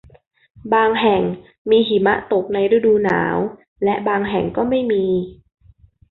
[0.73, 1.23] บางแห่ง
[1.69, 3.37] มีหิมะตกในฤดูหนาว
[3.83, 5.05] และบางแห่งก็ไม่มี